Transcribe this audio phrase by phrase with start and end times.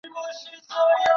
[0.03, 1.09] 乾隆三年十一月初五日。